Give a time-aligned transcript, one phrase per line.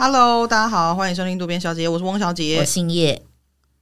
[0.00, 3.20] Hello，大家好，欢迎收听渡边小姐，我是汪小姐，我姓叶，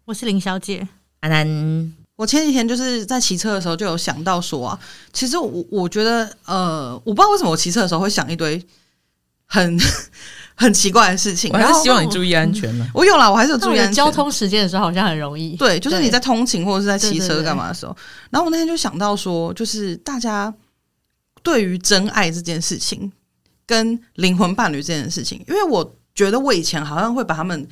[0.07, 0.89] 我是林小姐。
[1.21, 4.81] 安安，我前几天就是在骑车的时候就有想到说啊，
[5.13, 8.59] 其实我我觉得呃，我不知道为什么我骑车的时候会想一堆
[9.45, 9.79] 很
[10.57, 11.51] 很奇怪的事情。
[11.53, 12.89] 我还是希望你注意安全嘛。
[12.95, 13.93] 我有啦，我还是有注意安全。
[13.93, 15.55] 交通时间的时候好像很容易。
[15.57, 17.95] 对，就是你在通勤或者是在骑车干嘛的时候，
[18.31, 20.55] 然后我那天就想到说，就是大家
[21.43, 23.13] 对于真爱这件事情
[23.67, 25.95] 跟灵魂伴侣这件事情，因为我。
[26.17, 27.69] 觉得我以前好像会把他们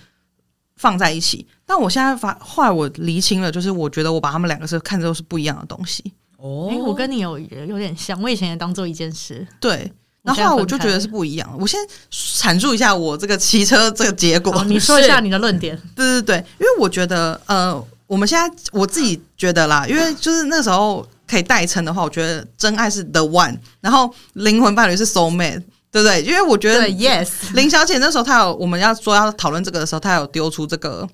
[0.76, 6.12] 放在一起，但我现在发后来我厘清了，就是我觉得我把他们两个是看着都是不一样的东西。
[6.36, 9.46] 哦，欸、我跟你有有点像，我以前也当做一件事。
[9.58, 9.90] 对，
[10.22, 11.56] 然后后来我就觉得是不一样。
[11.58, 11.80] 我先
[12.12, 15.74] 阐述一下我这个骑车这个结果，你说一下你的论点。
[15.96, 25.62] 对对对，因为我觉得呃，我们现在我自己觉得啦，因为就是那时候可以代称的话，我觉得真爱是 the one，然后灵魂伴侣是 soul mate。
[25.94, 26.20] 对不对？
[26.22, 31.08] 因为我觉得，yes，林小姐那时候她有我们要说要讨论这个的时候，她有丢出这个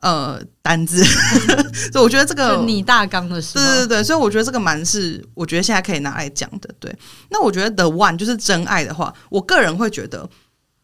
[0.00, 1.04] 呃单子，
[1.92, 6.68] 所以我觉得这个你大纲的时候，对对对，所以我觉得这个蛮是我觉得现在可以拿来讲的。
[6.80, 6.92] 对，
[7.30, 10.28] 那我觉得 the one 就是真爱的话，我个人会觉得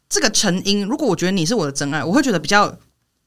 [0.08, 2.72] 这个成因，如果我觉得你是我的真爱，我会觉得比较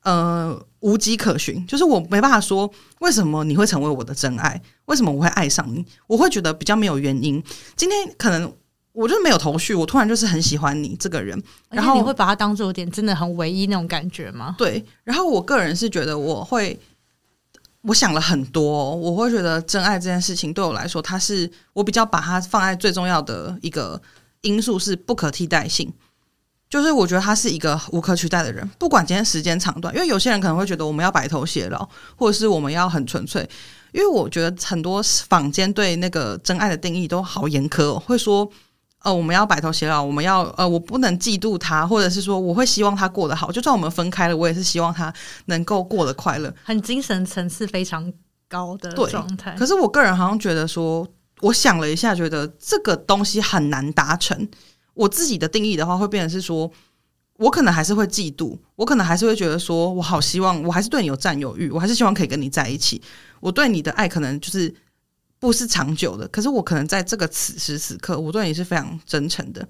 [0.04, 7.44] 呃无迹可寻，就是我没办法说为什么你会成为我的真爱，为什么我会爱上你，我会觉得比较没有原因。
[7.76, 8.50] 今天可能。
[8.96, 11.38] 我就是没有头绪，我突然就是很喜欢你这个人，
[11.70, 14.56] 然后你会把他当做有点真的很唯一那种感觉吗？
[14.58, 16.80] 对，然后我个人是觉得我会，
[17.82, 24.02] 我想了很多，我会觉得真爱这件事情对我来说，它是我比较把它放在最重要的一个
[24.42, 25.92] 因素是不可替代性，
[26.70, 31.86] 就是我觉得他是一个无可取代的人，不管今天时间长短，因为有些人可能会觉得我们要白头偕老，
[32.16, 33.46] 或者是我们要很纯粹，
[33.92, 38.50] 因为我觉得很多坊间对那个真爱的定义都好严苛哦，会说。
[39.06, 43.52] 呃，我们要白头偕老，我们要呃，我不能嫉妒他，或者是说，我会希望他过得好。
[43.52, 45.14] 就算我们分开了，我也是希望他
[45.46, 48.12] 能够过得快乐，很精神层次非常
[48.50, 49.56] 高的状态。
[49.56, 51.08] 可是我个人好像觉得说，
[51.42, 54.50] 我想了一下，觉得这个东西很难达成。
[54.96, 56.72] 我自己的定义的话，会变成是说，
[57.38, 63.00] 我可能还是会嫉妒，我可能还是会觉得说，我好希望，我还是对你有占有欲，我还是希望可以跟你在一起。
[63.40, 64.74] 我对你的爱可能就是。
[65.40, 69.68] 不是长久的，可是我可能在这个此时此刻，我对你是非常真诚的。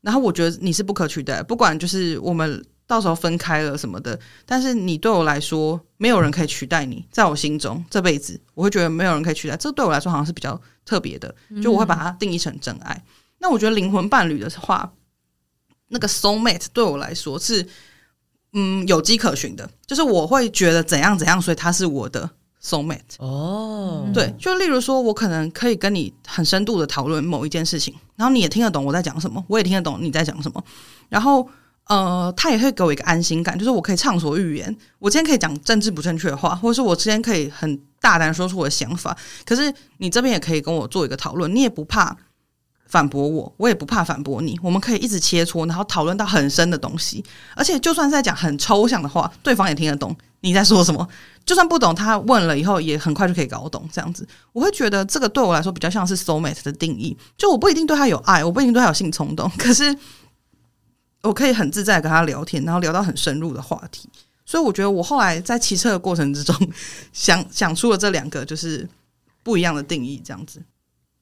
[0.00, 9.56] 然后我觉得你是不可取代，不管就是我们到时候分开了什么的，但是你对我来说，没有人可以取代你，在我心中这辈子，我会觉得没有人可以取代。
[9.56, 12.92] 这对我来说好像是比较特别的，就我会把它定义成真爱。
[12.94, 13.12] 嗯。
[13.38, 14.92] 那我觉得灵魂伴侣的话，
[15.88, 17.66] 那个 soul mate 对我来说是
[18.52, 22.28] 嗯有迹可循的，就是我会觉得怎样怎样，所以他是我的。
[22.64, 30.64] Soulmate 哦，对，就例如说，我可能可以跟你很深度的讨论某一件事情，然后你也听得懂我在讲什么，我也听得懂你在讲什么，
[31.10, 31.46] 然后
[31.88, 39.14] 呃，他也会给我一个安心感，就是我可以畅所欲言，我今天可以讲政治不正确的话，或者是我之前可以很大胆说出我的想法，
[39.44, 42.16] 可是你这边也可以跟我做一个讨论，你也不怕
[42.86, 47.24] 反驳我，我也不怕反驳你，我们可以一直切磋，然后讨论到很深的东西，
[47.56, 51.08] 而且就算是在讲很抽象的话，对方也听得懂你在说什么。
[51.44, 53.86] 就算不懂，他问了以后也很快就可以搞懂。
[53.92, 57.14] 这样子，我会觉得这个对我来说比较像是 soulmate 的定义。
[57.36, 59.94] 就我不一定对他有爱，我不一定对他有性冲动，可是
[61.22, 64.08] 我可以很自在跟他聊天，然后聊到很深入的话题。
[64.46, 66.54] 所以我觉得我后来在骑车的过程之中
[67.12, 68.88] 想想出了这两个就是
[69.42, 70.62] 不一样的定义，这样子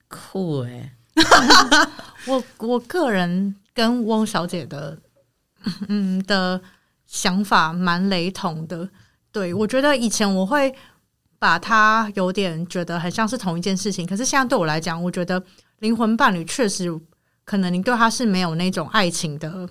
[0.09, 0.93] 酷诶、欸。
[2.27, 4.99] 我我个人跟翁小姐的
[5.89, 6.61] 嗯的
[7.07, 8.89] 想法蛮雷同的。
[9.31, 10.75] 对，我觉得以前我会
[11.39, 15.43] 把它有点觉得很像是同一件事情，可是现在对我来讲，我觉得
[15.81, 16.89] 灵魂伴侣确实
[17.45, 19.69] 可能你对他是没有那种爱情的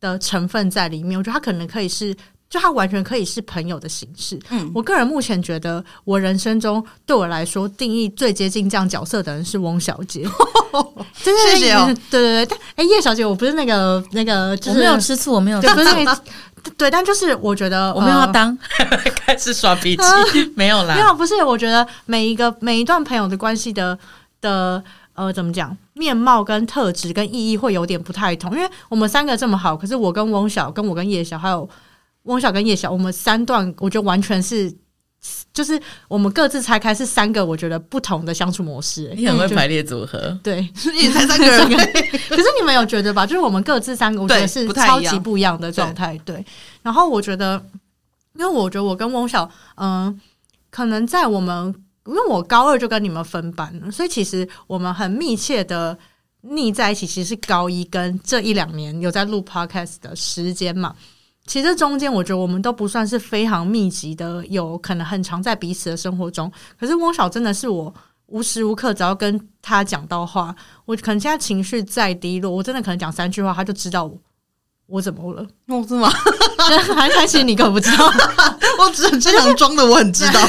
[0.00, 1.18] 的成分在里面。
[1.18, 2.16] 我觉得他可能可以是，
[2.50, 4.38] 就他完全可以是朋友的形式。
[4.50, 10.22] 嗯，我个人目前觉得，我人生中对我来说定义最接近这样角色的人是翁小姐。
[11.22, 11.86] 真的谢谢哦。
[12.10, 16.22] 对对对，但哎，叶小姐，我不是那个那个，就是没有吃醋，我没有吃醋。
[16.76, 20.94] 对，但就是我觉得 我没有要当，呃、 开始耍脾气，呃、没有啦。
[20.94, 21.42] 没有，不是。
[21.44, 23.98] 我觉得每一个每一段朋友的关系的
[24.40, 24.82] 的
[25.14, 28.54] 呃，怎么讲，面貌跟特质跟意义会有点不太同。
[28.54, 31.68] 因为我们三个这么好，可是我跟翁小，跟我跟叶小，还有
[32.28, 34.72] 翁小跟叶小，我们三段，我觉得完全是。
[35.52, 39.12] 就是我们各自拆开是三个，我觉得不同的相处模式。
[39.16, 40.60] 你很会排列组合，对，
[40.94, 41.68] 你才三个人。
[42.30, 43.26] 可是你们有觉得吧？
[43.26, 46.16] 就是我们各自三个，我觉得是超级不一样的状态。
[46.24, 46.44] 对，
[46.82, 47.60] 然后我觉得，
[48.36, 49.42] 因为我觉得我跟翁小，
[49.74, 50.20] 嗯、呃，
[50.70, 51.74] 可能在我们，
[52.06, 55.98] 因为我高二就跟你们分班了，所以其实我们很密切的。
[56.42, 60.94] 腻在一起，其实是高一跟这一两年有在录 podcast 的时间嘛。
[61.48, 66.52] 其实中间我觉得我们都不算是非常密集的，有可能很常在彼此的生活中。
[66.78, 67.92] 可是翁小真的是我
[68.26, 70.54] 无时无刻只要跟他讲到话，
[70.84, 74.16] 我可能现在情绪再低落，我真的可能讲三句话，他就知道我。
[74.86, 75.46] 我怎么了？
[75.66, 76.10] 哦，是吗？
[76.96, 78.10] 还还是你可不知道？
[78.78, 80.40] 我只是经常装的，我很知道。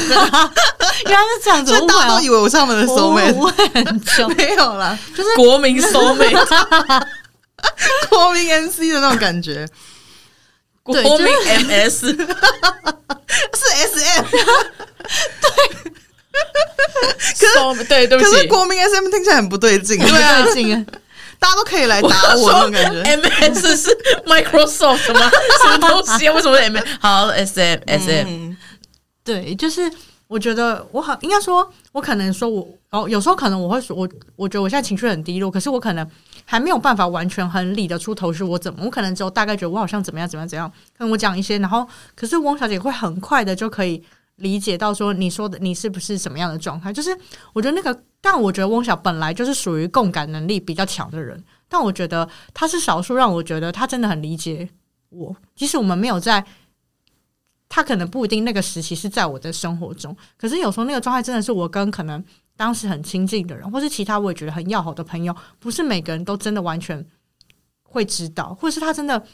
[1.04, 7.06] 原来是这样子，大家都以为我是他们的 soul mate，我很穷，没有啦，就是国民 soul mate，
[8.08, 9.68] 国民 MC 的那种感觉。
[11.02, 12.16] 国民 MS 是
[13.88, 14.24] SM，
[15.40, 15.92] 对。
[17.38, 20.86] 可是对，对不起，可是国民 SM 听起来很不对劲，对啊，对劲。
[21.38, 23.00] 大家都可以来打我那种感觉。
[23.00, 23.88] M S 是
[24.26, 25.30] Microsoft 吗？
[25.62, 26.28] 什么东西？
[26.28, 26.86] 为什么是 M S？
[27.00, 28.52] 好，S M S M。
[29.24, 29.90] 对，就是
[30.28, 36.06] 我觉得我好，应该说，我可能说我哦，有时候可能我会说，我我觉得我现在情绪很低落，可是我可能
[36.50, 38.84] 还没有办法完全很理得出头绪，我怎么？
[38.84, 41.86] 我可能只有大概觉得我好像怎么样怎么样怎样，跟我讲一些，然后
[42.16, 44.02] 可是翁小姐会很快的就可以
[44.34, 46.92] 理解到说你说的你是不是什么样的状态？
[46.92, 47.16] 就是
[47.52, 48.02] 我觉得那个。
[48.22, 54.68] 但我觉得翁小本来就是属于共感能力比较强的人，但我觉得他是少数让我觉得他真的很理解
[55.08, 56.44] 我，即使我们没有在，
[57.66, 62.22] 他可能不一定那个时期是在我的生活中，可是有时候那个状态真的是我跟可能
[62.60, 67.02] 当时很亲近的人，或是其他我也觉得很要好的朋友，不是每个人都真的完全
[67.82, 69.24] 会知道，或者是他真的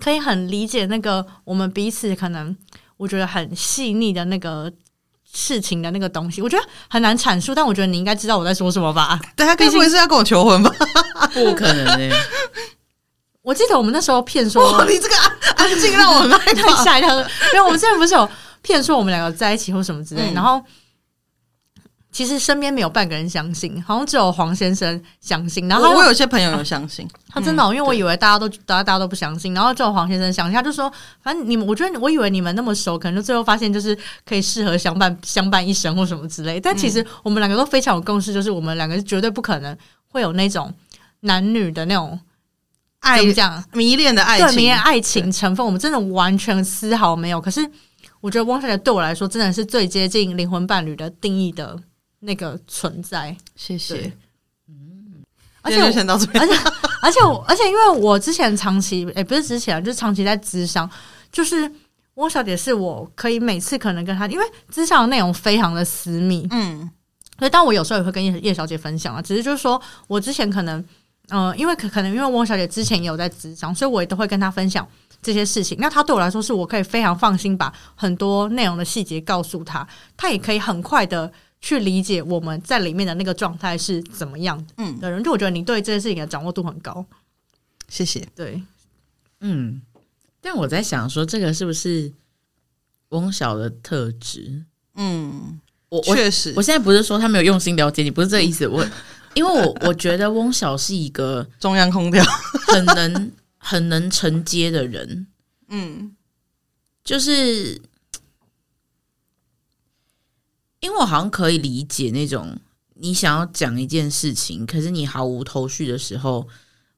[0.00, 2.56] 可以很理解那个我们彼此可能
[2.96, 4.72] 我觉得很细腻的那个。
[5.32, 9.16] 事情的那个东西，我觉得很难阐述，但我觉得你应该知道我在说什么吧？
[9.36, 10.74] 对，他该不会是要跟我求婚吧？
[11.32, 12.10] 不可能诶！
[13.40, 15.14] 我记得我们那时候骗说， 哦，你这个
[15.54, 17.16] 安静让我很害怕， 吓一跳。
[17.16, 18.28] 因为我们之前不是有
[18.60, 20.60] 骗说我们两个在一起或什么之类，嗯、然后。
[22.12, 25.68] 其实身边没有半个人相信，好像只有黄先生相信。
[25.68, 30.54] 然后我有些朋友有相信，啊、 他真的、哦，因为我以为大家都大家大家都不相信，然后只有黄先生相信。
[30.54, 30.92] 他就说，
[31.22, 33.96] 反正你们，我觉得我以为你们那么熟，可能就最后发现就是
[34.26, 36.58] 可以适合相伴相伴一生或什么之类。
[36.58, 39.76] 但其实我们两个都非常有共识，就是我们两个是绝对不可能
[40.08, 40.72] 会有那种
[41.20, 42.18] 男女的那种
[42.98, 47.40] 爱，这样迷恋的爱情，对迷恋爱情成分，我们真的完全丝毫没有。
[47.40, 47.64] 可是
[48.20, 51.78] 我觉得汪小姐对我来说，真的是最接近灵魂伴侣的定义的。
[52.20, 54.12] 那个存在，谢谢。
[54.68, 55.24] 嗯，
[55.62, 56.54] 而且而且
[57.02, 60.88] 而且我而且因为我之前长期也、欸，不是之前，就是长期在咨商，
[61.32, 61.70] 就是
[62.14, 66.90] 汪小姐是我可以每次可能跟她，因为咨商的内容非常的私密，嗯，
[67.38, 70.78] 所以但我有时候也会跟叶叶小姐分享啊，只是就是说我之前可能，
[71.30, 74.86] 嗯、呃，因为可可能因为汪小姐之前也有在咨商，所以我也都会跟她分享
[75.22, 75.78] 这些事情。
[75.80, 79.88] 那她对我来说，是我可以非常放心把很多内容的细节告诉她，
[80.18, 81.32] 她也可以很快的。
[81.60, 84.56] 去理解我们在里面的那个状态是怎么样
[84.98, 87.04] 的人，嗯，就我觉得你对这件事情的掌握度很高，
[87.88, 88.26] 谢谢。
[88.34, 88.62] 对，
[89.40, 89.82] 嗯，
[90.40, 92.10] 但我在想说，这个是不是
[93.10, 94.64] 翁晓的特质？
[94.94, 95.60] 嗯，
[95.90, 98.66] 我确实，我现在不是说他没有用心了解你，不是这个意思。
[98.66, 98.82] 我
[99.34, 102.24] 因为我我觉得翁晓是一个 中央空调，
[102.66, 105.26] 很能很能承接的人。
[105.68, 106.16] 嗯，
[107.04, 107.80] 就是。
[110.80, 112.58] 因为我好像可以理解那种
[112.94, 116.46] 你想要讲一件事情，可是你毫无头绪的时候，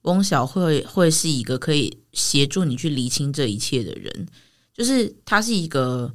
[0.03, 4.27] 翁小会会是一个可以协助你去厘清这一切的人，
[4.75, 6.13] 就是他是一个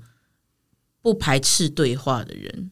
[1.02, 2.72] 不排斥对话的人。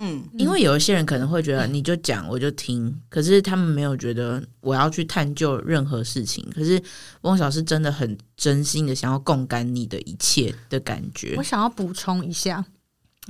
[0.00, 6.46] 嗯，因为有一些人可能会觉得你就讲我就听，可是他们没有觉得我要去探究任何事情。
[6.54, 6.80] 可是
[7.22, 11.34] 翁小是真的很真心的想要共感你的一切的感觉。
[11.36, 12.64] 我想要补充一下。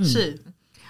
[0.04, 0.38] 是，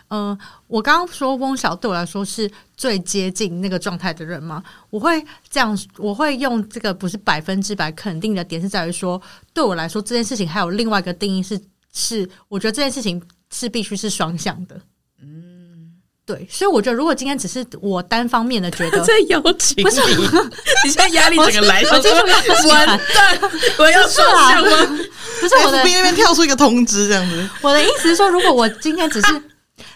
[0.08, 4.62] 嗯、呃，我刚刚说翁晓对我来说是最接近那个状态的人吗？
[4.90, 9.20] 我会这样，我会用这个不是百分之百肯定的点，是在于说，
[9.52, 11.60] 对我来说这件事情还有另外一个定义是，
[11.92, 14.80] 是我觉得这件事情是必须是双向的。
[15.20, 15.57] 嗯，
[16.28, 19.98] 对，所以我觉得如果今天只是我单方面的觉得 在邀请，不是
[20.84, 22.98] 你现在压力整个来，我完蛋，
[23.78, 24.98] 我要双向吗？
[25.40, 27.48] 不是我的 FB 那边跳出一个通知这样子。
[27.62, 29.42] 我的意思是说，如果我今天只是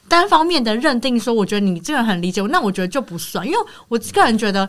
[0.09, 3.59] 单方面的认定说，我觉得你这个人很理解我，那我觉得就不算，因为
[3.89, 4.67] 我个人觉得，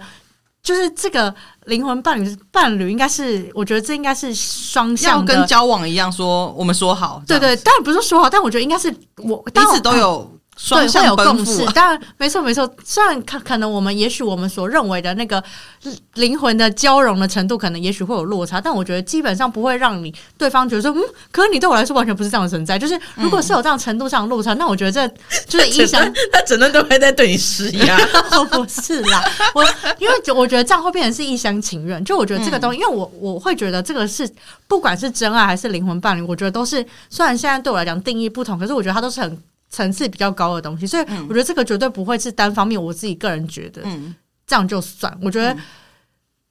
[0.62, 1.34] 就是这个
[1.66, 8.94] 灵魂伴侣伴侣应该是，我觉得这应该是双向的，跟交往一样，说我们说好，对对，当然不是说好，但我觉得应该是
[9.24, 11.66] 我彼此都有双向有共识。
[11.74, 12.72] 当然，没错没错。
[12.84, 15.44] 虽然可可能我们也许我们所认为的那个
[16.16, 22.78] 灵魂的交融的程度，可能也许会有落差，但我觉得基本上不会让你对方觉得说，嗯，可是你对我来说完全不是这样的存在。
[22.78, 25.08] 就是如果是有这样程度上的落差，嗯、那我觉得这
[25.48, 27.98] 就是影响他整段都会在对你施压。
[28.52, 29.64] 不是啦，我
[29.98, 32.04] 因为我觉得这样会变成是一厢情愿。
[32.06, 34.30] 就我觉得这个东西，嗯、因为我我会觉得这个是
[34.68, 39.38] 不管是真爱还是灵魂伴侣，我觉得都是虽然现在对我来讲定义不同，可是我觉得它都是很。
[39.74, 42.82] 层次比较高的东西，所以我觉得这个绝对不会是单方面。
[42.82, 44.14] 我自己个人觉得，嗯，
[44.46, 45.12] 这样就算。
[45.20, 45.58] 我觉得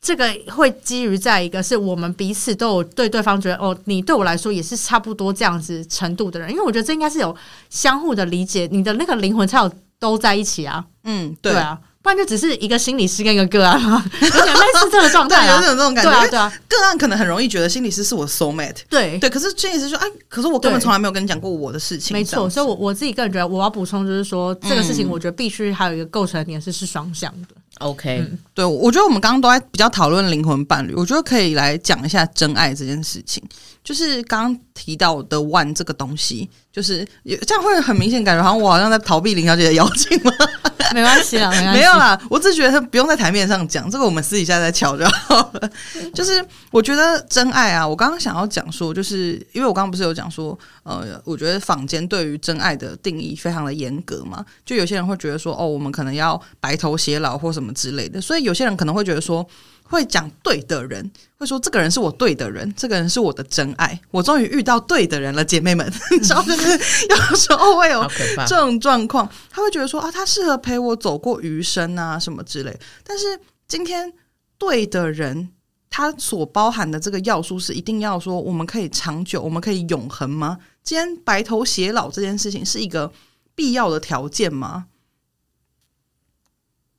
[0.01, 7.35] 这个会基于在一个是我们彼此都有对对方觉得哦，你对我来说也是差不多这样子程度的人，因为我觉得这应该是有
[7.71, 10.85] 相互的理解，你的那个灵魂才有都在一起啊。
[11.05, 11.79] 嗯，对啊。
[12.03, 14.05] 不然就只是一个心理师跟一个个案吗？
[14.21, 16.11] 有点类似这个状态、啊，有点这种感觉。
[16.11, 18.79] 对啊，对啊，个案可能很容易觉得心理师是我 soul mate。
[18.91, 22.13] 对对，可是心理师说，哎，可是我根本从来没有跟你讲过我的事情。
[22.13, 27.49] 没错，所以我我自己个人觉得，我要补充就是说，这个事情我觉得必须还有一个构成点是是双向的。
[27.79, 33.43] OK，嗯，对，我觉得我们刚刚都在比较讨论灵魂伴侣，我觉得可以来讲一下真爱这件事情。
[33.85, 37.07] 就是刚刚提到的 one 这个东西，就是
[37.47, 40.33] 这样会很明显感觉好像我好像在逃避林小姐的邀请吗？
[40.95, 41.81] 没关系啦， 没关系。
[41.81, 45.71] 没有啦，我只觉得不用在台面上讲，这个我们私底下再瞧就好了。
[46.15, 59.47] 就是我觉得真爱啊，我刚刚想要讲说，就是因为我刚刚不是有讲说，呃，我觉得坊间对于真爱的定义非常的严格嘛，就有些人会觉得说，哦，我们可能要白头偕老或什么之类的，所以有些人可能会觉得说。
[59.93, 65.87] 会讲对的人，会说这个人是我对的人，这个人是我的真爱，我终于遇到对的人了，姐妹们。
[66.11, 68.05] 你知道，就是有时候会有
[68.47, 72.75] 这种状况，他会觉得说啊，他适合陪我走过余生啊，什么之类。
[73.05, 74.11] 但是今天
[74.57, 75.51] 对的人，
[75.91, 80.59] 他所包含的这个要素是一定要说我们可以长久，我们可以永恒吗？
[80.83, 83.13] 今天白头偕老这件事情是一个
[83.55, 84.87] 必要的条件吗？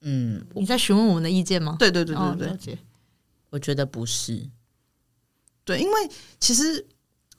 [0.04, 1.76] 嗯，你在询问我们的意见吗？
[1.80, 2.78] 对对对对对，哦、
[3.50, 4.48] 我觉得不是。
[5.66, 6.86] 对，因为其实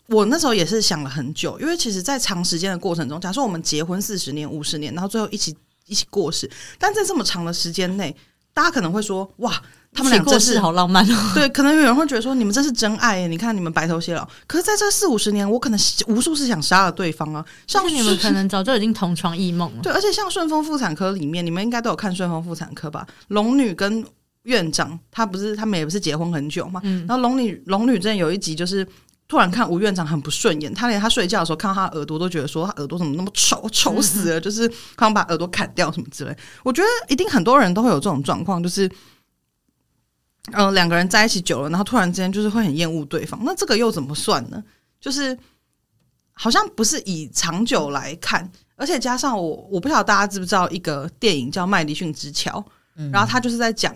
[0.07, 5.55] 我那时候也是想了很久，因为其实，在长时间的过程中，假设我们结婚四十年、五十年，然后最后一起
[5.87, 8.17] 一起过世，但在这么长的时间内，
[8.53, 9.63] 大家可能会说：“哇。”
[9.95, 11.31] 他们俩真是好浪漫哦。
[11.35, 14.29] 对，可能有人会觉得说，你们这是真爱耶，你看你们白头偕老。
[14.47, 17.45] 可是在这四五十年，我可能无数次想杀了对方啊。
[17.69, 19.83] 像你们可能早就已经同床异梦了。
[19.83, 23.07] 对，而且像顺丰妇产科里面，你们应该都有看顺丰妇产科吧？
[23.29, 24.05] 龙女跟
[24.43, 26.81] 院长，他不是他们也不是结婚很久嘛？
[26.83, 27.07] 嗯。
[27.07, 28.87] 然后龙女龙女真的有一集，就是
[29.29, 36.37] 突然看吴院长很不顺眼，他连他睡觉的时候看到他耳朵都觉得说他耳朵怎么那么丑， 丑死了，就是他们把耳朵砍掉什么之类。
[36.65, 38.91] 我觉得一定很多人都会有这种状况，就是。
[40.53, 44.63] 嗯、呃，两个人在一起久了，然后突然之间就是会很厌恶对方，那这个又怎么算呢？
[45.01, 45.37] 就是
[46.33, 52.61] 好像不是以长久来看，而且加上我，我不晓得大家知不知道一个电影叫《麦迪逊之桥》，
[52.97, 53.95] 嗯，然后他就是在讲，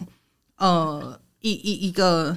[0.56, 2.36] 呃，一一一个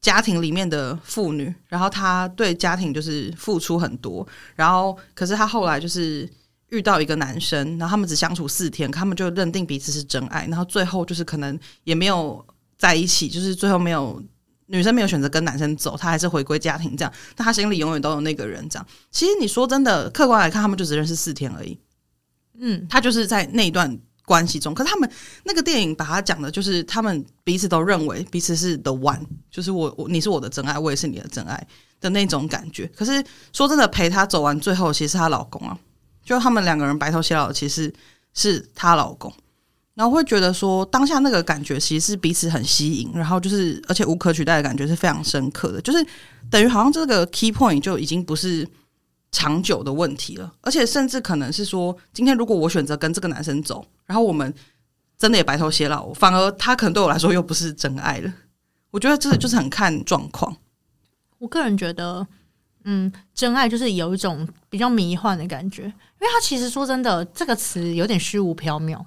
[0.00, 6.26] 家庭里面的妇女，然后她对家庭就是付出很多，然后可是她后来就是
[6.68, 12.42] 遇到一个男生，然后他们只相处四天，他们就认定彼此是真爱，然后最后就是可能也没有。
[12.76, 14.22] 在一起，就是最后没有
[14.66, 17.12] 女生没有选择跟男生走，她还是回归家庭这样。
[17.34, 18.86] 但她心里永远都有那个人这样。
[19.10, 21.78] 其实你说真的，客观来看，他们就只认识四天而已。
[22.58, 25.10] 嗯，他就是在那一段关系中，可是他们
[25.44, 31.66] 那个电影把他讲的，就是他们彼此都认为彼此是 the one，就是我我你是我的真爱，我也是你的真爱
[32.00, 32.86] 的那种感觉。
[32.96, 35.78] 可是说真的，陪她走完最后，其实她老公啊，
[36.24, 37.92] 就他们两个人白头偕老，其实
[38.34, 39.32] 是她老公。
[39.96, 46.06] 然后会觉得说，当下那个感觉其实是彼此很吸引，然后就是而且无可取代的感觉是非常深刻的，就是
[46.50, 48.68] 等于好像这个 key point 就已经不是
[49.32, 54.52] 长久的问题了，而且甚至可能是说，今天如果我选择跟这个男生走，然后我们
[55.16, 58.30] 真的也白头偕老，反而他可能对我来说又不是真爱了。
[58.90, 60.54] 我觉得这就是很看状况。
[61.38, 62.26] 我个人觉得，
[62.84, 69.02] 嗯，真爱就是有一种比较迷幻的感觉，因为他其实说真的，这个词有点虚无缥缈。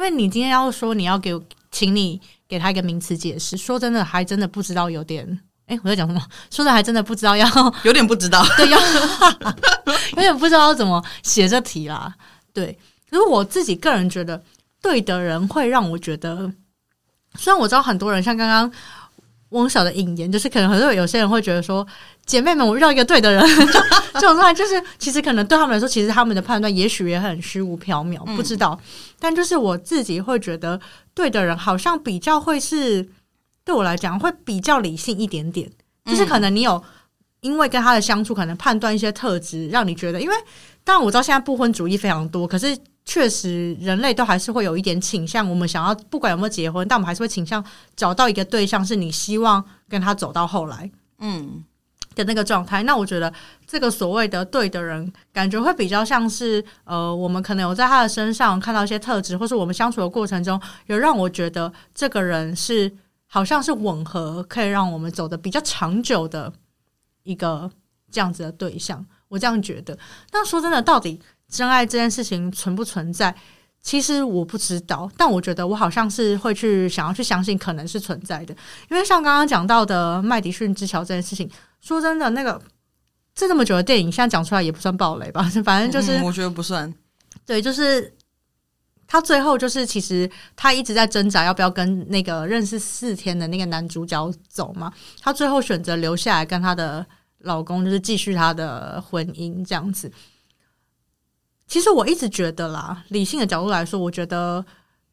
[0.00, 3.54] 因为你今天要说你要给我，请你给他一个名词解释。
[3.54, 6.22] 说真的，还真的不知道，有点哎，我在讲什么？
[6.50, 7.46] 说的还真的不知道要，
[7.84, 8.80] 有点不知道， 对，要
[10.16, 12.14] 有点不知道要怎么写这题啦。
[12.54, 12.78] 对，
[13.10, 14.42] 可是我自己个人觉得，
[14.80, 16.50] 对的人会让我觉得，
[17.34, 18.72] 虽然我知道很多人像刚刚。
[19.50, 21.86] 翁小的引言就是，可能很多有些人会觉得说，
[22.24, 23.44] 姐妹们，我遇到一个对的人，
[24.14, 28.78] 这种状态，就是其实可能对他们来说，其实他们的判断也许也很虚无缥缈，不知道。
[29.18, 30.80] 但就是我自己会觉得，
[31.14, 33.08] 对的人好像比较会是
[33.64, 35.70] 对我来讲会比较理性一点点，
[36.04, 36.82] 就是可能你有
[37.40, 40.34] 因为跟他的相处，可能判断一些特质，让你觉得，因为
[40.84, 42.76] 当然我知道现在不婚主义非常多，可是
[43.10, 47.64] 确实人类都还是会有一点倾向，我们想要不管有没有结婚，但我们还是会倾向
[47.96, 50.88] 找到一个对象，是你希望跟他走到后来，
[51.18, 51.64] 嗯
[52.14, 52.84] 的那个状态。
[52.84, 53.32] 那我觉得
[53.66, 62.92] 这个所谓的对的人，感觉会比较像是呃，我们可能有在他的身上看到一些特质，或是我们相处的过程中有让我觉得这个人是
[63.26, 66.52] 好像是吻合，可以让我们走得比较长久的。
[67.24, 67.70] 一个
[68.10, 69.98] 这样子的对象，我这样觉得。
[70.32, 73.34] 那说真的，到底真爱这件事情存不存在？
[73.82, 78.54] 其实我不知道，但我觉得我好像是会去想要去相信，可能是存在的。
[78.90, 82.60] 因为像刚刚讲到的麦迪逊之桥这件事情，说真的，那个
[83.34, 85.42] 这这么久的电影，现在讲出来也不算暴雷吧？
[85.64, 86.92] 反正就是，嗯，我觉得不算。
[87.46, 88.14] 对，就是
[89.06, 94.92] 他最后就是，其实他一直在挣扎要不要跟那个认识四天的那个男主角走嘛。
[95.20, 97.04] 他最后选择留下来跟他的。
[97.44, 100.12] 老公就是继续他的婚姻这样子。
[101.70, 104.62] 其实我一直觉得啦，理性的角度来说，我觉得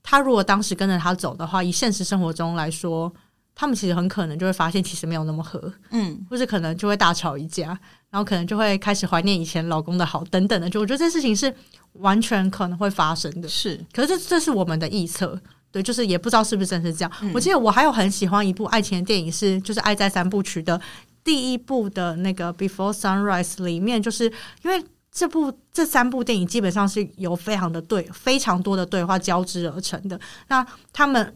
[0.01, 3.13] 他如果当时跟着他走的话，以现实生活中来说，
[3.53, 7.67] 他们其实很可能就会发现其实没有那么合，嗯，或者可能就会大吵一架，
[8.09, 10.67] 然后可能就会开始怀念以前老公的好等等的。
[10.67, 11.53] 就我觉得这事情是
[11.93, 13.79] 完全可能会发生的，是。
[13.93, 15.39] 可是这这是我们的臆测，
[15.71, 17.11] 对，就是也不知道是不是真是这样。
[17.21, 17.31] 嗯。
[17.35, 20.81] 我记得我还有很喜欢一部爱情的电影是，就是《爱在三部曲》的。
[21.23, 24.31] 第一部的那个《Before Sunrise》里面，就是
[24.63, 24.81] 因为
[25.17, 30.19] 这部这三部电影基本上是由非常的对非常多的对话交织而成的。
[30.47, 31.35] 那他们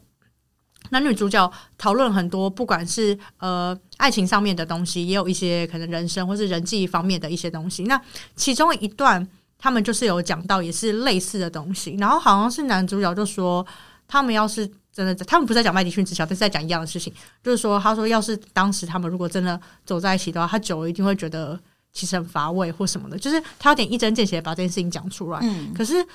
[0.92, 7.86] 男女主角讨论很多，不管是呃爱情上面的东西，也有一些可能人生或是人际方面的一些东西。
[7.86, 8.00] 那
[8.36, 11.96] 其中一段他们就是有讲到，也是类似的东西。
[12.00, 13.66] 然后好像是男主角就说，
[14.08, 14.70] 他们要是。
[14.94, 21.58] 真的，他们不是在讲麦迪逊之桥，但是在讲一样的事情，就是说，他说，要是当时他们如果真的走在一起的话，他久了一定会觉得
[21.92, 25.40] 其实很乏味或什么的，就是他有点一针见血把这件事情讲出来。
[25.42, 26.06] 嗯，可是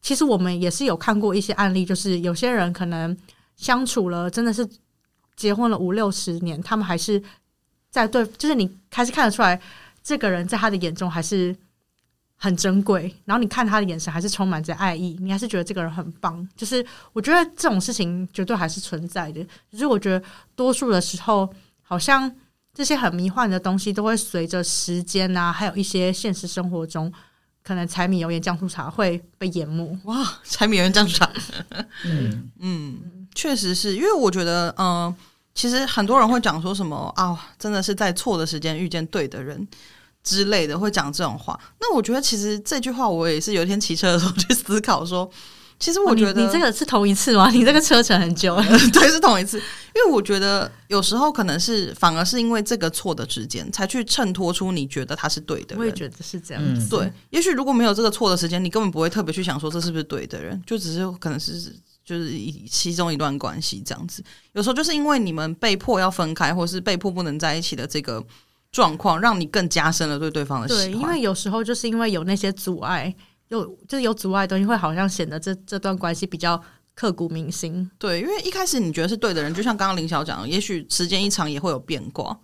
[0.00, 3.16] 其实我们也是有看过一些案例，就是有些人可能
[3.56, 4.68] 相处了，真的是
[5.36, 7.22] 结婚了五六十年，他们还是
[7.90, 9.60] 在对，就是你开始看得出来，
[10.02, 11.56] 这个人在他的眼中还是。
[12.40, 16.48] 很珍贵，然后你看他的眼神还是充满着爱意，你还是觉得这个人很棒。
[16.54, 21.52] 就是我觉得这种事情绝对还是存在的，只是我觉得多数的时候，
[21.82, 22.32] 好像
[22.78, 27.12] 这些很迷幻的东西都会随着时间啊，还有一些现实生活中
[27.64, 29.98] 可能柴米油盐酱醋茶会被淹没。
[30.04, 31.28] 哇，柴米油盐酱醋茶，
[32.04, 35.16] 嗯嗯，确实是因为我觉得，嗯、呃，
[35.56, 39.66] 其实很多人会讲说什么啊，真的是在错的时间遇见对的人。
[40.22, 45.28] 之类的会讲这种话，那我觉得其实这句话我也是有一天骑车的时候去思考说，
[45.78, 47.48] 其实我觉得、哦、你，你这个是同一次吗？
[47.54, 48.56] 你这个车程很久，
[48.92, 49.58] 对，是同一次。
[49.58, 55.78] 因为我觉得有时候可能是反而是因为这个错的时间，才去衬托出你觉得他是对的人。
[55.78, 56.88] 我也觉得是这样子。
[56.88, 61.72] 对，也许如果没有这个错的时间，你根本不会特别去想说这是不是对的人，就只是可能是
[62.04, 64.22] 就是一其中一段关系这样子。
[64.52, 68.24] 有时候就是因为你们被迫要分开，或是被迫不能在一起的这个。
[68.70, 70.90] 状况让你更加深了对对方的喜欢。
[70.90, 73.12] 对，因为有时候就是因为有那些阻碍，
[73.48, 76.62] 有就是有阻碍的东西，会好像显得这这段关系比较
[76.94, 77.90] 刻骨铭心。
[77.98, 82.38] 对，因为一开始你觉得是对的人，就像刚刚林晓讲的，也许时间一长也会有变卦，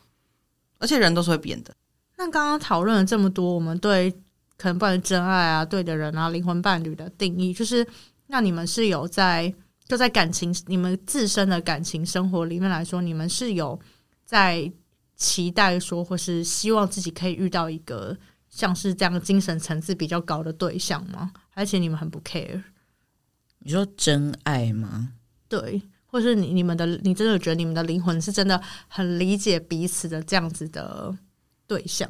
[0.79, 1.75] 而且人都是会变的。
[2.17, 4.11] 那刚刚讨论了这么多，我们对
[4.57, 7.87] 可能不管是真爱啊、对的人啊、灵魂伴侣的定义，就是
[8.27, 9.53] 那你们是有在
[9.87, 13.79] 就在感情你们自身的感情生活里面来说，你们是有
[14.25, 14.73] 在。
[15.17, 18.15] 期待说，或是希望自己可以遇到一个
[18.55, 21.33] 像是这样精神层次比较高的对象吗？
[21.55, 22.63] 而且你们很不 care？
[23.59, 25.13] 你说真爱吗？
[25.49, 31.13] 对，或是你你们的，你真的觉得你们的灵魂是真的很理解彼此的这样子的
[31.67, 32.09] 对象？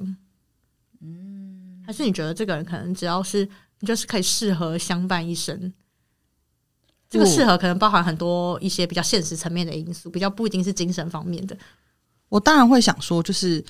[1.00, 3.48] 嗯，还是你觉得这个人可能只要是
[3.80, 5.72] 你就是可以适合相伴一生？
[7.09, 11.57] 这个适合可能包含很多一些比较现实层面的因素，比较不一定是精神方面的。
[12.28, 13.64] 我当然会想说，就是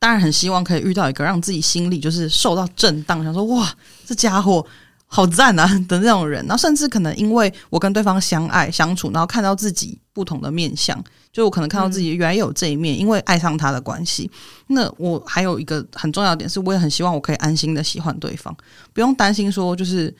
[0.00, 3.70] 当然很希望可以遇到一个让自己心里就是受到震荡，想说哇，
[4.06, 4.66] 这家伙
[5.06, 6.40] 好赞啊的那种人。
[6.46, 10.98] 然后甚至可能因为我跟对方相爱相处，然后看到自己不同的面相，
[11.30, 14.30] 就我可能看到自己原来有这一面，因为爱上他的关系。
[14.68, 18.56] 那我还有一个很重要点是，我也很希望我可以安心的喜欢对方，
[18.94, 20.12] 不用担心说就是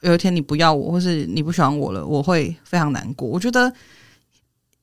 [0.00, 3.28] 有一天你不要我，或是你不喜欢我了，我会非常难过。
[3.28, 3.70] 我觉得。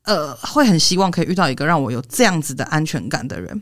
[0.07, 3.59] 呃，会很希望可以遇到一个让我有这样子的安全感的人。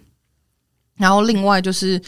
[0.95, 2.01] 然后另外就是，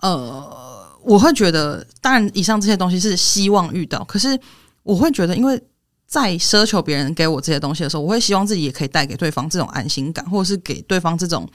[0.00, 4.38] 呃，我会觉得，当然以上这些东西是希望遇到，可是
[4.82, 5.60] 我会觉得，因为
[6.06, 11.48] 在奢求别人给我这些东西的时候，我会希望自己也可以带给对方这种安心感，或者是给对方这种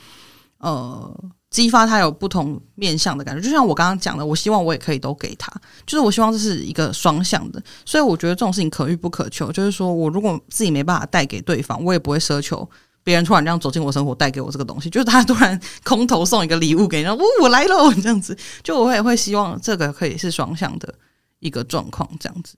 [0.57, 3.41] 呃激发他有不同面向的感觉。
[3.41, 5.49] 就像我刚刚讲的，我希望我也可以都给他，
[5.85, 7.63] 就是我希望这是一个双向的。
[7.85, 9.51] 所以我觉得这种事情可遇不可求。
[9.51, 12.69] 就是说我如果自己没办法带给对方，我也不会奢求
[13.07, 14.89] 别人突然这样走进我生活带给我这个东西。
[14.89, 20.93] 就是他突然空投送一个礼物给你，然后哦，我来了 这样子，就我也会希望这个可以是双向的
[21.39, 22.57] 一个状况，这样子。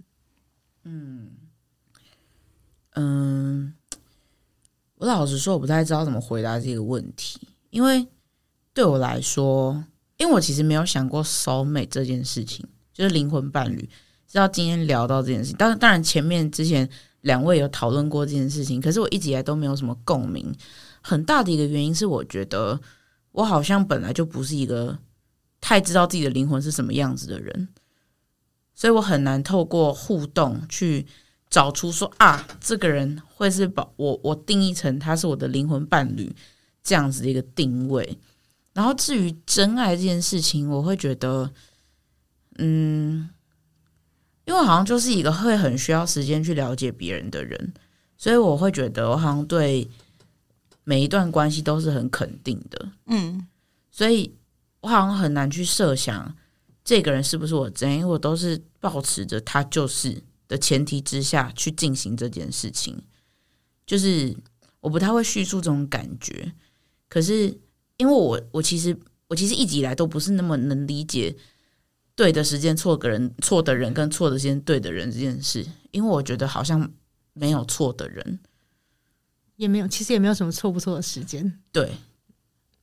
[0.86, 1.30] 嗯
[2.96, 3.74] 嗯。
[4.96, 8.08] 我老实说，我不太知道怎么回答这个问题，因为
[8.74, 9.84] 对我来说，
[10.18, 13.88] 因为我其实没有想过找美这件事情，就是灵魂伴侣。
[14.28, 16.90] 直到今天聊到这件事情，当然，当然前面之前
[17.22, 20.54] 两位有讨论过这件事情，可是我一直以来都没有什么共鸣。
[21.02, 22.80] 很大的一个原因是，我觉得
[23.32, 24.98] 我好像本来就不是一个
[25.62, 27.70] 太知道自己的灵魂是什么样子的人，
[28.74, 31.06] 所以我很难透过互动去。
[31.52, 36.32] 找出说啊，这个人会是把我我定义成他是我的灵魂伴侣
[36.84, 38.20] 这样子的一个定位。
[38.72, 41.52] 然后至于真爱这件事情，我会觉得，
[42.60, 43.28] 嗯，
[44.50, 47.72] 因为好像就是一个会很需要时间去了解别人的人，
[48.18, 49.88] 所以我会觉得我好像对
[50.84, 53.48] 每一段关系都是很肯定的，嗯，
[53.92, 54.34] 所以
[54.82, 56.36] 我好像很难去设想
[56.84, 60.24] 这个人是不是我真，因为我都是保持着他就是。
[60.50, 63.00] 的前提之下去进行这件事情，
[63.86, 64.36] 就是
[64.80, 66.52] 我不太会叙述这种感觉。
[67.08, 67.56] 可是
[67.98, 71.36] 因为我我其实我其实一直以来都不是那么能理解
[72.20, 76.92] 对的时间错个人错的人跟错的时间对的人这件事，因为我觉得好像
[77.32, 78.40] 没有错的人，
[79.56, 81.62] 也没有其实也没有什么错不错的时间。
[81.72, 81.94] 对，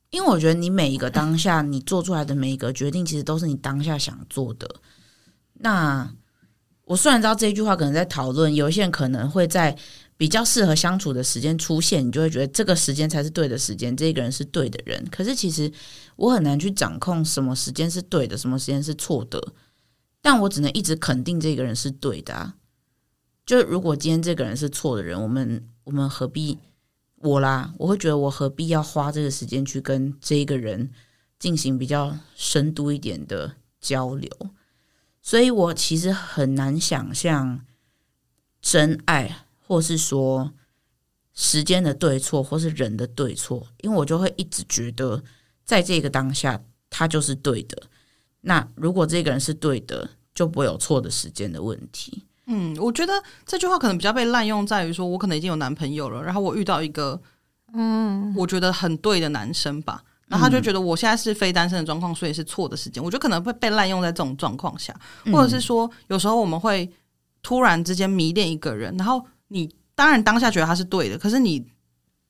[0.09, 4.67] 因为我觉得你每一个当下你做出来的每一个决定，其实都是你当下想做的。
[5.53, 6.11] 那。
[6.87, 9.77] 我虽然知道这句话可能在讨论，有一些人可能会在
[10.17, 15.07] 比较适合相处的时间出现，你就会觉得这个时间才是对的时间，这个人是对的人。
[15.11, 15.71] 可是其实
[16.17, 19.53] 我很难去掌控什么时间是对的，什么时间是错的，
[20.23, 22.55] 但我只能一直肯定这个人是对的啊。
[23.45, 26.59] 就如果今天这个人是错的人，我们我们何必
[27.17, 27.73] 我啦？
[27.79, 30.91] 我会觉得我何必要花这个时间去跟这个人
[31.39, 34.31] 进行比较深度一点的交流？
[35.23, 37.65] 所以我其实很难想象
[38.61, 40.53] 真爱，或是说
[41.35, 45.23] 时间的对错，或是人的对错，因为我就会一直觉得，
[45.65, 47.83] 在这个当下，他就是对的。
[48.43, 52.25] 那如果这个人是对的，就不会有错的时间的问题。
[52.47, 53.13] 嗯，我觉得
[53.45, 57.21] 这句话可能比较被滥用，在于说我可能已经有男朋友了，然后我遇到一个
[57.75, 60.03] 嗯，我觉得很对的男生吧。
[60.29, 63.03] 然后他就觉得我现在是非单身的状况，所以是错的时间。
[63.03, 64.93] 我觉得可能会被滥用在这种状况下，
[65.33, 66.91] 或者是说，有时候我们会
[67.43, 71.65] 突然之间迷恋一个人，然后你当然当下觉得他是对的，可是你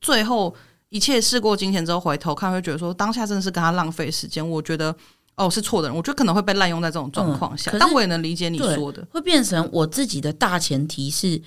[0.01, 0.55] 最后
[0.89, 4.47] 一切事过境迁之后回头看，会觉得说当下真的是跟他浪费时间。
[4.49, 4.95] 我觉得
[5.35, 7.73] 哦是错的人，我觉得可能会被滥用在这种状况下。
[7.79, 11.41] 但我也能理解你说的，会变成我自己的大前提是，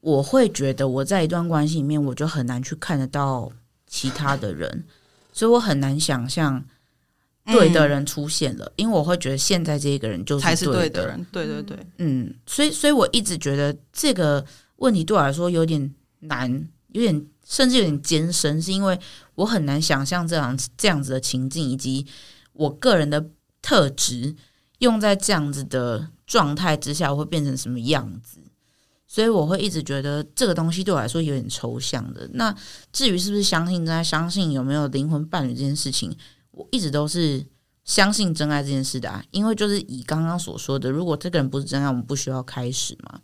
[0.00, 3.50] 我会觉得我在一段关系里面，我就很难去看得到
[3.86, 4.84] 其他的人。
[5.32, 6.64] 所以我很难想象
[7.44, 11.26] 对的人出现了，嗯、因为我会觉得现在这个人就是对的人。
[11.30, 14.42] 对对对，嗯，所以所以我一直觉得这个
[14.76, 18.98] 问题对我来说有点难，有点甚至有点艰深，是因为
[19.34, 22.06] 我很难想象这样这样子的情境，以及
[22.52, 24.34] 我个人的特质
[24.78, 28.40] 用在这样子的状态之下，会变成什么样子。
[29.08, 32.28] 所以我会一直觉得这个东西对我来说有点抽象的。
[32.34, 32.54] 那
[32.92, 36.14] 至于是不是相信真爱，相信有没有灵魂伴侣这件事情，
[36.50, 37.46] 我一直都是
[37.84, 39.24] 相信真爱这件事的啊。
[39.30, 43.20] 因为就是以刚刚所说的，如果这个人不是真爱，我们不需要开始嘛。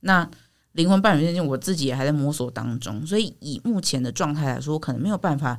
[0.00, 0.30] 那
[0.76, 3.04] 灵魂伴侣这件事情，我自己也还在摸索当中。
[3.04, 5.58] 所以以目前的状态来说，我可能没有办法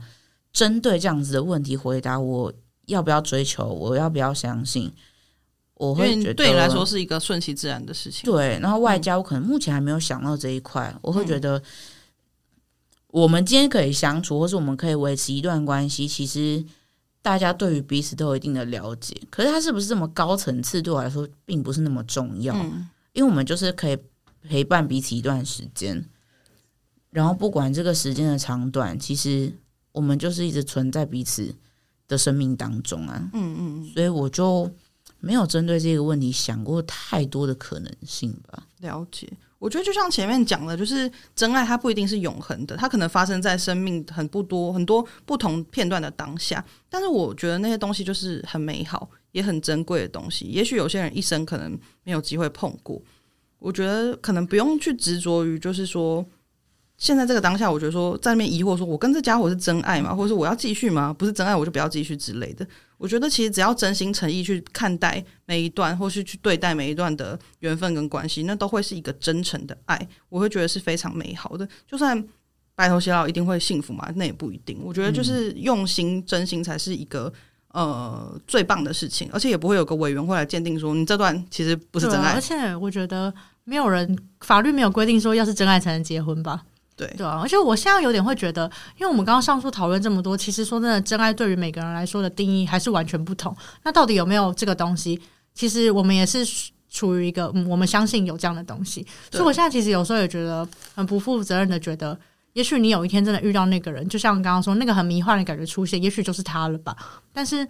[0.53, 2.53] 针对这样子的问题回答我
[2.85, 4.91] 要不要追求，我要不要相信。
[5.73, 8.31] 我会觉得对你来说是一个顺其自然的事情。
[8.31, 10.89] 对，然后外加我可能目前还没有想到这一块。
[10.91, 11.61] 嗯、我会觉得，
[13.09, 16.65] 我们今天可以相处，或是我们可以维持一段关系，其实
[17.21, 19.15] 大家对于彼此都有一定的了解。
[19.29, 22.55] 可是它是不是这么高层次，对我来说并不是那么重要。
[22.55, 23.95] 嗯、因为我们就是可以
[24.47, 26.05] 陪伴彼此一段时间，
[27.11, 29.53] 然后不管这个时间的长短，其实
[29.91, 31.53] 我们就是一直存在彼此
[32.07, 33.29] 的生命当中啊。
[33.33, 34.71] 嗯嗯，所以我就。
[35.19, 38.63] 没有针对这个问题想过太多的可能性吧？
[38.81, 46.63] 了解，我觉得就像前面讲的，就是真爱它不一定是永恒的，它可能发生在生命很不多很多不同片段的当下。
[46.87, 50.45] 但是我觉得那些东西就是很美好也很珍贵的东西。
[50.45, 51.71] 也许有些人一生可能
[52.03, 53.01] 没有机会碰过，
[53.59, 56.25] 我觉得可能不用去执着于，就是说
[56.97, 60.15] 现在这个当下，我觉得说在那边疑惑，说我跟这家伙是真爱吗？
[60.15, 61.13] 或者是我要继续吗？
[61.13, 62.67] 不是真爱，我就不要继续之类的。
[62.97, 70.07] 我觉得其实只要真心诚意去看待每一段，或是去对待每一段的缘分跟关系，那都会是一个真诚的爱。
[70.29, 71.67] 我会觉得是非常美好的。
[71.85, 72.27] 就算
[72.73, 74.11] 白头偕老一定会幸福嘛？
[74.15, 74.79] 那也不一定。
[74.83, 77.31] 我觉得就是用心、真心才是一个
[77.73, 82.33] 呃最棒的事情，而且也不会有个委员会来鉴定说你这段其实不是真爱。
[82.33, 86.63] 而且我觉得没有人法律没有规定说要是真爱才能结婚吧。
[86.95, 88.65] 对对啊，而且我现在有点会觉得，
[88.97, 93.55] 因为我们刚刚上述讨论这么多，其实说真的，真爱对于每个人来说的定义还是完全不同。
[93.83, 95.21] 那到底有没有这个东西？
[95.53, 96.43] 其实我们也是
[96.89, 99.05] 处于一个，嗯，我们相信有这样的东西。
[99.31, 102.17] 所以我现在其实有时候也觉得很不负责任的，觉得
[102.57, 106.97] 也许你有一天真的遇到那个人，就像刚刚说那个很迷幻的感觉出现，也许就是他了吧。
[107.31, 107.67] 但是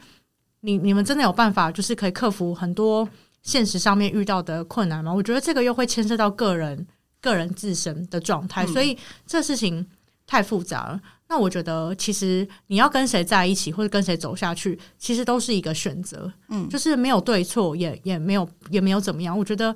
[0.61, 3.07] 你你们真的有办法，就是可以克服很多
[3.43, 5.13] 现实上面遇到的困难吗？
[5.13, 6.87] 我觉得这个又会牵涉到个人。
[7.19, 8.95] 个人自身的状态，所以
[9.25, 9.85] 这事情
[10.27, 11.01] 太复杂了。
[11.27, 16.31] 那我觉得，其实你要跟谁在一起，或者跟谁走下去，其实都是一个选择。
[16.49, 19.37] 嗯，就是没有对错，也也没有也没有怎么样。
[19.37, 19.75] 我觉得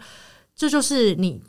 [0.56, 1.42] 这就是你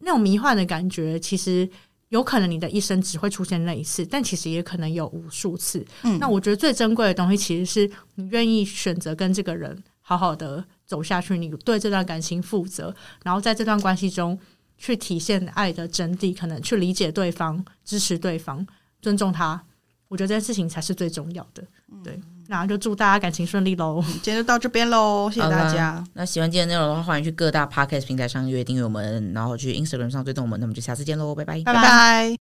[0.00, 1.18] 那种迷幻的感觉。
[1.18, 1.66] 其实
[2.08, 5.84] 有可能你的一生只会出现那一次，但其实也可能有无数次。
[6.02, 14.38] 嗯，那我觉得最珍贵的东西，其实是你愿意选择跟这个人好好的走下去，你对这段感情负责，然后在这段关系中。
[14.78, 18.66] 去体现爱的真谛，可能去理解对方、支持对方、
[19.00, 19.64] 尊重他，
[20.06, 21.64] 我觉得这件事情才是最重要的。
[22.04, 24.02] 对，那就祝大家感情顺利喽！
[24.22, 26.02] 今天就到这边喽，谢谢大家。
[26.14, 30.58] 那喜欢今天的内容的话，欢迎去各大 Podcast 平台上订阅订阅我们，然后去 Instagram 上追踪我们。
[30.60, 32.45] 那我们就下次见喽，拜拜，拜拜。